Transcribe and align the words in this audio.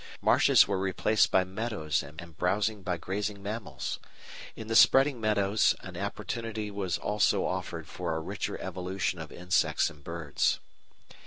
Marshes 0.19 0.67
were 0.67 0.79
replaced 0.79 1.29
by 1.29 1.43
meadows 1.43 2.01
and 2.01 2.35
browsing 2.35 2.81
by 2.81 2.97
grazing 2.97 3.43
mammals. 3.43 3.99
In 4.55 4.65
the 4.65 4.75
spreading 4.75 5.21
meadows 5.21 5.75
an 5.81 5.95
opportunity 5.95 6.71
was 6.71 6.97
also 6.97 7.45
offered 7.45 7.87
for 7.87 8.15
a 8.15 8.19
richer 8.19 8.59
evolution 8.59 9.19
of 9.19 9.31
insects 9.31 9.91
and 9.91 10.03
birds. 10.03 10.59